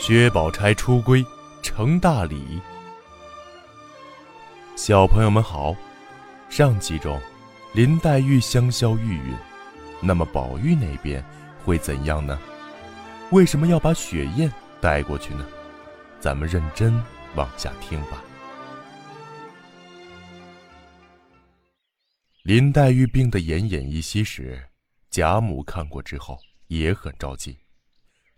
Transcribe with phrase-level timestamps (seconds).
[0.00, 1.22] 薛宝钗出闺
[1.62, 2.58] 成大礼。
[4.74, 5.76] 小朋友们好，
[6.48, 7.20] 上集中，
[7.74, 9.36] 林黛玉香消玉殒，
[10.00, 11.22] 那么宝玉那边
[11.62, 12.40] 会怎样呢？
[13.30, 14.50] 为什么要把雪雁
[14.80, 15.46] 带过去呢？
[16.18, 16.98] 咱们认真
[17.34, 18.24] 往下听吧。
[22.42, 24.66] 林黛玉病得奄奄一息时，
[25.10, 26.38] 贾母看过之后
[26.68, 27.58] 也很着急。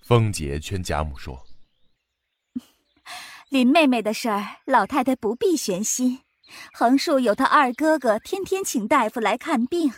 [0.01, 1.41] 凤姐劝贾母说
[3.53, 6.21] ：“林妹妹的事儿，老太太不必悬心。
[6.73, 9.93] 横竖有她二哥哥天天请大夫来看病，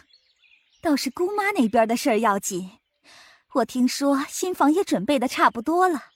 [0.83, 2.69] 倒是姑妈那边的事儿要紧。
[3.53, 6.07] 我听说新房也准备的差不多了，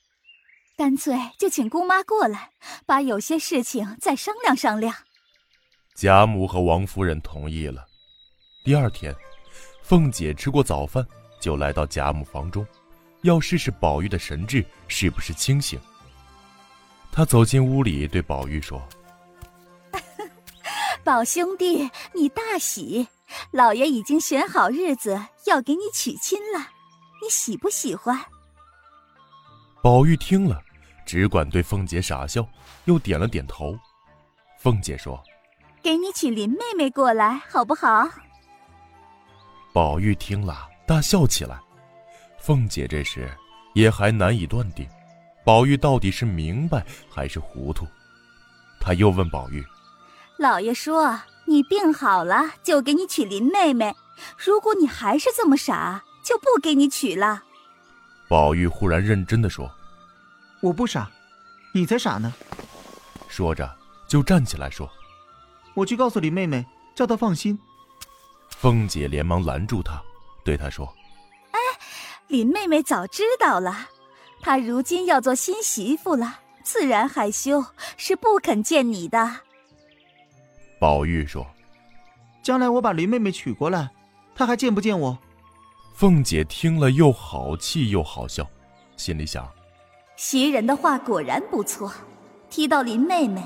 [0.75, 2.51] 干脆就请姑妈过来，
[2.85, 4.93] 把有些事情再商量商量。”
[5.95, 7.85] 贾母和王夫人同意了。
[8.65, 9.15] 第二天，
[9.81, 11.07] 凤姐吃过早饭，
[11.39, 12.67] 就来到贾母房中，
[13.21, 15.79] 要试试宝玉的神智是不是清醒。
[17.19, 18.81] 她走进屋里，对宝玉说
[21.03, 23.05] ：“宝兄弟，你大喜！
[23.51, 26.59] 老爷已经选好日子要给你娶亲了，
[27.21, 28.17] 你喜不喜欢？”
[29.83, 30.63] 宝玉听了，
[31.05, 32.47] 只管对凤姐傻笑，
[32.85, 33.77] 又点了点头。
[34.57, 35.21] 凤姐说。
[35.83, 38.07] 给你娶林妹妹过来，好不好？
[39.73, 41.59] 宝玉听了，大笑起来。
[42.37, 43.29] 凤姐这时
[43.73, 44.87] 也还难以断定，
[45.49, 47.87] 宝玉到底是明白还是糊涂。
[48.79, 49.65] 他又问宝玉
[50.37, 53.95] ：“老爷说你病好了就给你娶林妹妹，
[54.37, 57.41] 如果你还是这么傻，就不给你娶了。”
[58.29, 59.67] 宝玉忽然认真的说
[60.61, 61.09] ：“我不傻，
[61.73, 62.31] 你才傻呢。”
[63.27, 63.75] 说着
[64.07, 64.87] 就站起来说。
[65.73, 67.57] 我去告诉林妹妹，叫她放心。
[68.51, 69.99] 凤姐连忙拦住他，
[70.45, 70.85] 对她说
[71.53, 71.59] ：“哎，
[72.27, 73.89] 林妹妹早知道了，
[74.41, 77.65] 她如今要做新媳妇了，自然害羞，
[77.97, 79.41] 是不肯见你的。”
[80.79, 81.45] 宝玉说
[82.41, 83.89] ：“将来我把林妹妹娶过来，
[84.33, 85.17] 她还见不见我？”
[85.93, 88.49] 凤姐听了又好气又好笑，
[88.95, 89.45] 心里想：
[90.15, 91.91] 袭人的话果然不错，
[92.49, 93.43] 提到林妹妹。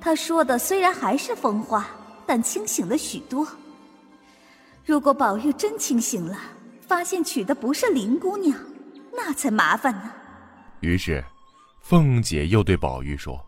[0.00, 1.88] 她说的虽然还是疯话，
[2.26, 3.46] 但清醒了许多。
[4.84, 6.36] 如果宝玉真清醒了，
[6.80, 8.58] 发现娶的不是林姑娘，
[9.12, 10.12] 那才麻烦呢。
[10.82, 11.24] 于是，
[11.80, 13.40] 凤姐又对宝玉说：“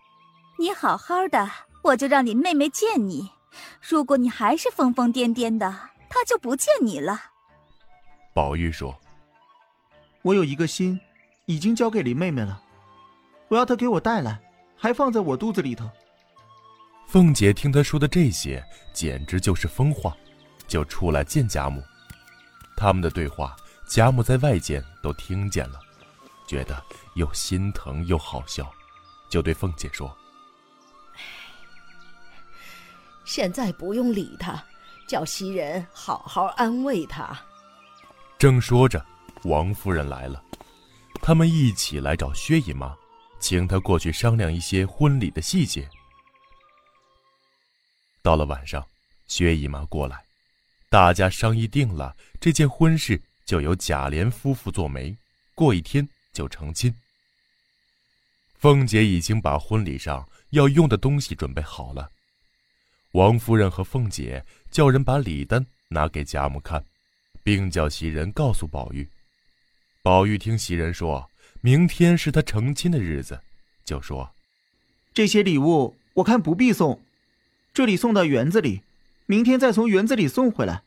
[0.56, 1.50] 你好好的，
[1.82, 3.28] 我就让林妹妹见你。
[3.82, 5.68] 如果你还是疯疯癫癫的，
[6.08, 7.20] 她就不见你了。”
[8.32, 8.96] 宝玉说
[10.22, 10.98] ：“我有一个心，
[11.46, 12.62] 已经交给林妹妹了。
[13.48, 14.40] 我要她给我带来，
[14.76, 15.90] 还放在我肚子里头。”
[17.08, 20.16] 凤姐听他说的这些，简直就是疯话，
[20.68, 21.82] 就出来见贾母。
[22.76, 23.56] 他们的对话，
[23.88, 25.80] 贾母在外间都听见了，
[26.46, 26.82] 觉得
[27.14, 28.70] 又心疼又好笑，
[29.28, 30.16] 就对凤姐说
[33.24, 34.62] ：“现在不用理他，
[35.08, 37.38] 叫袭人好好安慰他。”
[38.38, 39.04] 正说着，
[39.44, 40.42] 王夫人来了，
[41.22, 42.94] 他们一起来找薛姨妈，
[43.40, 45.88] 请她过去商量一些婚礼的细节。
[48.22, 48.86] 到了晚上，
[49.26, 50.22] 薛姨妈过来，
[50.90, 55.16] 大家商议定了，这件婚事就由贾琏夫妇做媒，
[55.54, 56.94] 过一天就成亲。
[58.58, 62.10] 凤姐已经把婚礼上要用的东西准备好了，
[63.12, 66.84] 王夫人和凤姐叫人把礼单拿给贾母看，
[67.42, 69.08] 并叫袭人告诉宝玉。
[70.02, 71.30] 宝玉听袭人说
[71.60, 73.40] 明天是他成亲的日子，
[73.84, 74.34] 就说
[75.14, 77.00] ：“这些礼物我看不必送。”
[77.72, 78.82] 这里送到园子里，
[79.26, 80.82] 明天再从园子里送回来。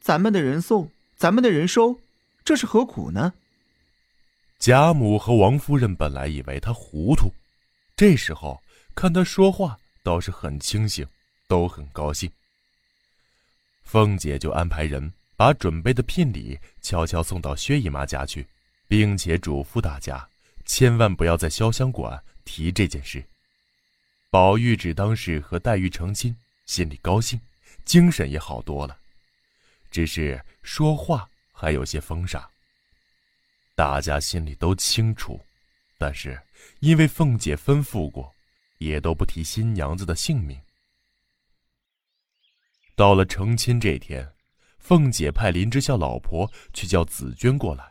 [0.00, 1.98] 咱们的人送，咱们的人收，
[2.44, 3.32] 这是何苦呢？
[4.60, 7.32] 贾母和王夫人本来以为他糊涂，
[7.96, 8.62] 这时候
[8.94, 11.06] 看他说话倒是很清醒，
[11.48, 12.30] 都很高兴。
[13.82, 18.46] 凤姐就安排人把准备的聘礼悄悄送到薛姨妈家去，
[18.86, 20.28] 并且嘱咐大家
[20.66, 23.24] 千万不要在潇湘馆提这件事。
[24.28, 26.36] 宝玉只当是和黛玉成亲，
[26.66, 27.40] 心里高兴，
[27.86, 28.94] 精神也好多了，
[29.90, 32.46] 只是说话还有些风沙。
[33.80, 35.40] 大家心里都清楚，
[35.96, 36.38] 但是
[36.80, 38.30] 因为凤姐吩咐过，
[38.76, 40.60] 也都不提新娘子的姓名。
[42.94, 44.30] 到了成亲这天，
[44.78, 47.90] 凤姐派林之孝老婆去叫紫娟过来，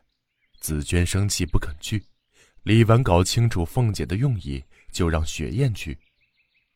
[0.59, 2.05] 紫娟生气不肯去。
[2.61, 5.97] 李纨搞清楚凤姐的用意，就让雪雁去。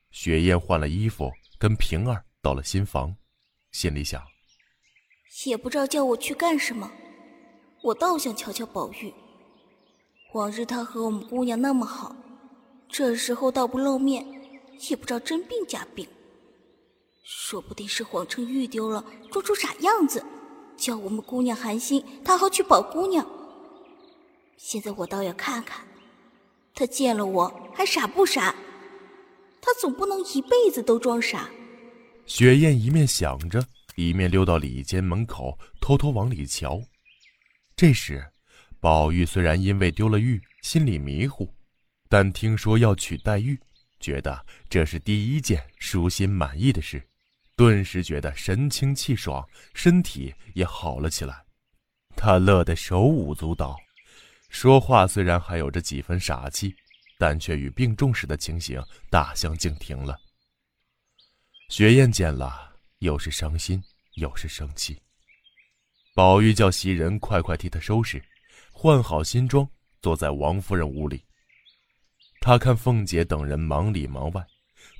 [0.09, 3.15] 雪雁换了衣服，跟平儿到了新房，
[3.73, 4.25] 心里想：
[5.45, 6.91] 也不知道叫我去干什么，
[7.83, 9.13] 我倒想瞧瞧宝玉。
[10.31, 12.15] 往日他和我们姑娘那么好，
[12.87, 14.25] 这时候倒不露面，
[14.89, 16.07] 也不知道真病假病。
[17.23, 20.23] 说不定是谎称玉丢了，装出傻样子，
[20.77, 23.25] 叫我们姑娘寒心，他好去保姑娘。
[24.55, 25.85] 现在我倒要看看，
[26.73, 28.55] 他见了我还傻不傻？
[29.61, 31.49] 他总不能一辈子都装傻。
[32.25, 33.61] 雪雁一面想着，
[33.97, 36.81] 一面溜到里间门口，偷偷往里瞧。
[37.83, 38.25] 这时，
[38.79, 41.53] 宝玉虽然因为丢了玉，心里迷糊，
[42.07, 43.59] 但听说要娶黛玉，
[43.99, 47.05] 觉得这是第一件舒心满意的事，
[47.57, 51.43] 顿时觉得神清气爽，身体也好了起来。
[52.15, 53.77] 他乐得手舞足蹈，
[54.47, 56.73] 说话虽然还有着几分傻气，
[57.19, 60.17] 但却与病重时的情形大相径庭了。
[61.67, 63.83] 雪雁见了，又是伤心，
[64.13, 65.02] 又是生气。
[66.15, 68.23] 宝玉叫袭人快快替他收拾，
[68.71, 69.67] 换好新装，
[69.99, 71.23] 坐在王夫人屋里。
[72.39, 74.45] 他看凤姐等人忙里忙外，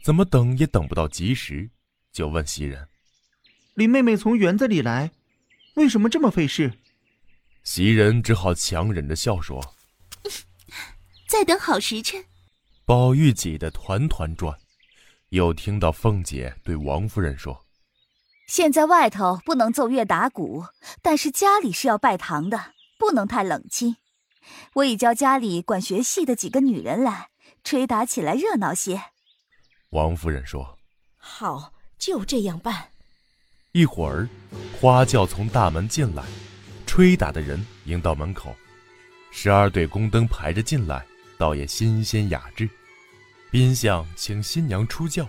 [0.04, 1.70] 怎么等也等不到及时，
[2.12, 2.88] 就问袭人
[3.76, 5.12] ：“林妹妹从园子里来，
[5.76, 6.74] 为什么这么费事？”
[7.64, 9.62] 袭人只好强忍着笑说：
[11.30, 12.24] “在等好时辰。”
[12.86, 14.58] 宝玉挤得团团转。
[15.30, 17.60] 又听到凤姐对王夫人说
[18.48, 20.66] ：“现在外头不能奏乐打鼓，
[21.02, 23.96] 但是家里是要拜堂的，不能太冷清。
[24.76, 27.30] 我已叫家里管学戏的几个女人来，
[27.64, 29.02] 吹打起来热闹些。”
[29.92, 30.78] 王夫人说
[31.18, 32.90] ：“好，就这样办。”
[33.72, 34.28] 一会儿，
[34.80, 36.24] 花轿从大门进来，
[36.86, 38.56] 吹打的人迎到门口，
[39.32, 41.04] 十二对宫灯排着进来，
[41.38, 42.70] 倒也新鲜雅致。
[43.50, 45.28] 宾相请新娘出轿，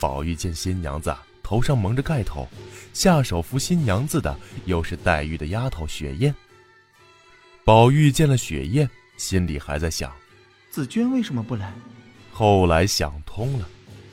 [0.00, 1.14] 宝玉见新娘子
[1.48, 2.46] 头上蒙着盖头，
[2.92, 6.34] 下手扶新娘子的又是黛玉的丫头雪雁。
[7.64, 8.86] 宝玉见了雪雁，
[9.16, 10.12] 心里还在想：
[10.70, 11.72] 紫娟为什么不来？
[12.30, 13.66] 后来想通了，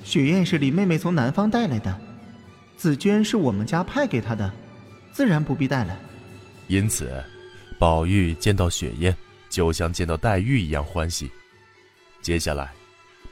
[0.05, 1.99] 雪雁是李妹妹从南方带来的，
[2.77, 4.49] 紫娟是我们家派给她的，
[5.11, 5.99] 自然不必带来。
[6.67, 7.21] 因此，
[7.77, 9.13] 宝玉见到雪雁，
[9.49, 11.29] 就像见到黛玉一样欢喜。
[12.21, 12.71] 接下来。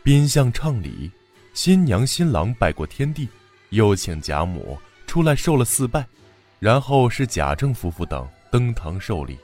[0.04, 1.10] 宾相唱礼，
[1.54, 3.30] 新娘新郎拜过天地，
[3.74, 4.78] 又请贾母
[5.08, 6.06] 出来受了四拜，
[6.60, 9.38] 然后是贾政夫妇等登堂受礼，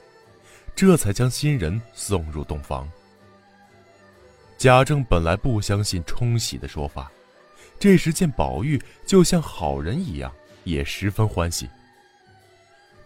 [0.76, 2.88] 这才将新人送入洞房。
[4.56, 7.12] 贾政本来不相信冲喜的说法，
[7.80, 10.32] 这时见宝玉就像好人一样，
[10.64, 11.68] 也十分欢喜。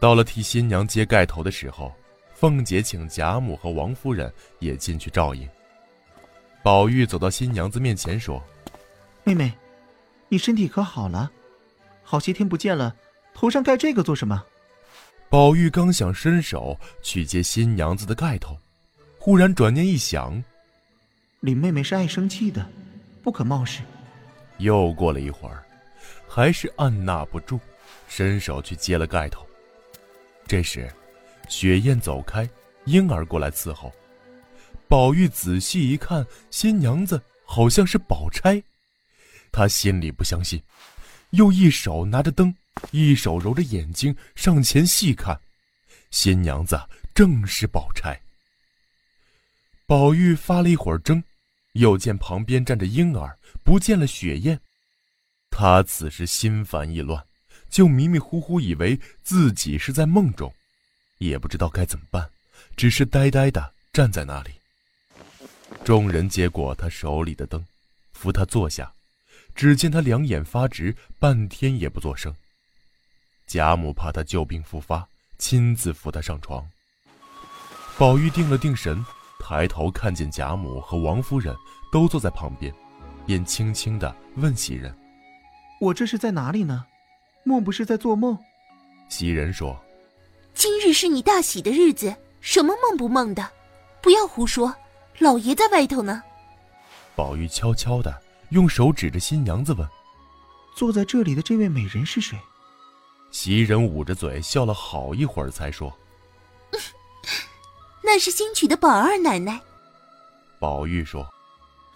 [0.01, 1.93] 到了替新娘揭盖头的时候，
[2.33, 5.47] 凤姐请贾母和王夫人也进去照应。
[6.61, 8.43] 宝玉走到新娘子面前说
[9.23, 9.53] ：“妹妹，
[10.29, 11.31] 你身体可好了？
[12.03, 12.95] 好些天不见了，
[13.33, 14.43] 头上盖这个做什么？”
[15.29, 18.55] 宝玉刚想伸手去接新娘子的盖头，
[19.17, 20.43] 忽然转念一想，
[21.39, 22.69] 林妹妹是爱生气的，
[23.23, 23.81] 不可冒失。
[24.57, 25.63] 又过了一会儿，
[26.27, 27.59] 还是按捺不住，
[28.07, 29.43] 伸手去接了盖头。
[30.45, 30.87] 这时，
[31.49, 32.47] 雪雁走开，
[32.85, 33.91] 婴儿过来伺候。
[34.87, 38.61] 宝玉仔细一看，新娘子好像是宝钗，
[39.53, 40.61] 他心里不相信，
[41.29, 42.53] 又一手拿着灯，
[42.89, 45.39] 一手揉着眼睛上前细看，
[46.09, 46.81] 新娘子
[47.13, 48.19] 正是宝钗。
[49.85, 51.23] 宝玉发了一会儿怔，
[51.73, 54.59] 又见旁边站着婴儿，不见了雪雁，
[55.51, 57.23] 他此时心烦意乱，
[57.69, 60.51] 就迷迷糊糊以为自己是在梦中，
[61.19, 62.27] 也不知道该怎么办，
[62.75, 64.49] 只是呆呆的站在那里。
[65.85, 67.63] 众人接过他手里的灯，
[68.13, 68.91] 扶他坐下。
[69.55, 72.33] 只见他两眼发直，半天也不作声。
[73.45, 75.07] 贾母怕他旧病复发，
[75.37, 76.65] 亲自扶他上床。
[77.97, 79.05] 宝玉定了定神，
[79.39, 81.55] 抬头看见贾母和王夫人
[81.91, 82.73] 都坐在旁边，
[83.25, 84.95] 便轻轻的问袭人
[85.79, 86.85] ：“我这是在哪里呢？
[87.43, 88.37] 莫不是在做梦？”
[89.09, 89.79] 袭人说
[90.55, 93.47] ：“今日是你大喜的日子，什么梦不梦的？
[94.01, 94.73] 不要胡说。”
[95.19, 96.23] 老爷在外头呢。
[97.15, 98.22] 宝玉悄悄的
[98.53, 99.87] 用手指着新娘子问
[100.77, 102.39] ：“坐在这里的这位美人是谁？”
[103.31, 105.91] 袭人捂着嘴笑了好一会儿，才说
[108.03, 109.59] ：“那是新娶的宝二奶奶。”
[110.61, 111.27] 宝玉说：“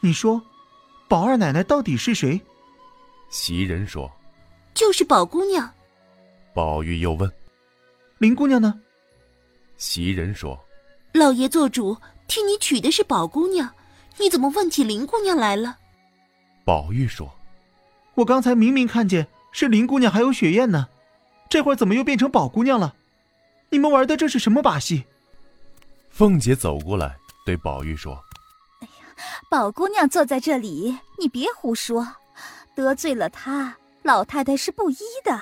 [0.02, 0.42] 你说，
[1.08, 2.42] 宝二奶奶到底是谁？”
[3.30, 4.12] 袭人说
[4.74, 5.72] ：“就是宝姑娘。”
[6.56, 7.32] 宝玉又问
[8.18, 8.74] ：“林姑娘呢？”
[9.78, 10.60] 袭人说
[11.14, 11.96] ：“老爷做主。”
[12.28, 13.74] 替你娶的是宝姑娘，
[14.18, 15.78] 你怎么问起林姑娘来了？
[16.68, 17.34] 宝玉说
[18.16, 20.90] ：“我刚才明明看见是林姑娘还有雪雁呢，
[21.50, 22.94] 这会儿怎么又变成宝姑娘了？
[23.70, 25.06] 你们玩的这是什么把戏？”
[26.12, 28.22] 凤姐走过来，对宝玉说
[28.84, 29.16] ：“哎呀，
[29.50, 32.06] 宝姑娘坐在这里，你别胡说，
[32.76, 35.42] 得罪了她，老太太是不依的。”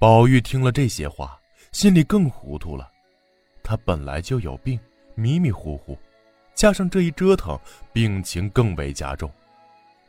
[0.00, 1.38] 宝玉听了这些话，
[1.70, 2.90] 心里更糊涂了。
[3.62, 4.80] 他本来就有病，
[5.14, 5.96] 迷迷糊糊，
[6.56, 7.56] 加上这一折腾，
[7.92, 9.32] 病情更为加重。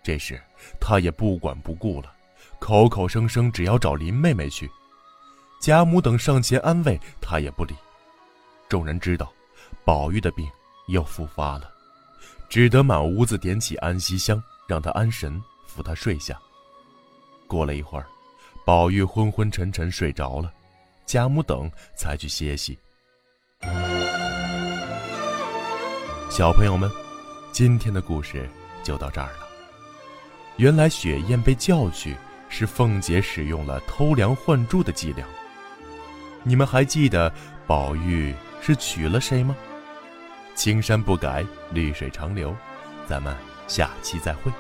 [0.01, 0.41] 这时
[0.79, 2.11] 他也不管不顾了，
[2.59, 4.69] 口口声声只要找林妹妹去。
[5.61, 7.75] 贾母等上前安慰，他也不理。
[8.69, 9.31] 众人知道，
[9.83, 10.49] 宝玉的病
[10.87, 11.69] 又复发了，
[12.47, 16.39] 只得满屋子点起安息香，让他安神，扶他睡下。
[17.45, 18.05] 过了一会儿，
[18.65, 20.53] 宝玉昏昏沉沉睡着了，
[21.05, 22.77] 贾母等才去歇息。
[26.29, 26.89] 小朋友们，
[27.51, 28.49] 今天的故事
[28.81, 29.48] 就到这儿了。
[30.59, 32.17] 原来雪雁被叫去，
[32.49, 35.25] 是凤姐使用了偷梁换柱的伎俩。
[36.43, 37.31] 你们还记得
[37.65, 39.55] 宝玉是娶了谁吗？
[40.55, 42.53] 青山不改，绿水长流。
[43.07, 43.33] 咱们
[43.69, 44.51] 下期再会。